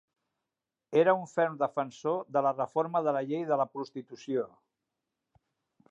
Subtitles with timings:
[1.01, 4.49] Era un ferm defensor de la reforma de la llei de la prostitució.